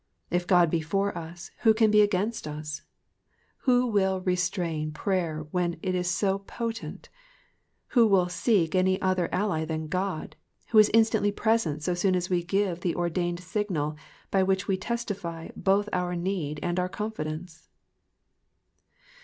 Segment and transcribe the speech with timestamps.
[0.19, 2.81] *' If God be for us, who can be against us?"
[3.67, 7.09] Who will restrain prayer when it is so potent?
[7.89, 10.35] Who will seek any other ally than God,
[10.69, 13.95] who is instantly present so soon as we give the ordained signal,
[14.31, 17.69] by which we testify both our need and our confidence